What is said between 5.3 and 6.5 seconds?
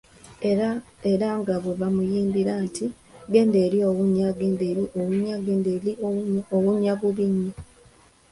genda eli owunya,